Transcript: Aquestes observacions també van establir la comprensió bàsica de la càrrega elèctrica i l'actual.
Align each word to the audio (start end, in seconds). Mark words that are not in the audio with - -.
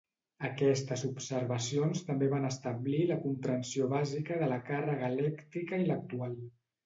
Aquestes 0.47 1.01
observacions 1.09 1.99
també 2.07 2.29
van 2.31 2.47
establir 2.47 3.03
la 3.11 3.19
comprensió 3.27 3.91
bàsica 3.93 4.39
de 4.45 4.49
la 4.55 4.59
càrrega 4.71 5.11
elèctrica 5.17 5.83
i 5.85 5.89
l'actual. 5.91 6.35